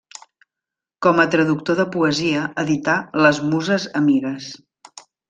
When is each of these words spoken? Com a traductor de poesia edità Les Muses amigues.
Com 1.07 1.19
a 1.23 1.25
traductor 1.35 1.75
de 1.79 1.85
poesia 1.95 2.45
edità 2.63 2.97
Les 3.27 3.43
Muses 3.51 3.87
amigues. 4.01 4.49